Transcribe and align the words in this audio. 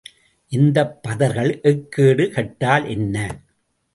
இந்தப் 0.51 1.03
பதர்கள் 1.03 1.51
எக்கேடு 1.63 2.25
கெட்டால் 2.29 2.87
என்ன? 2.87 3.15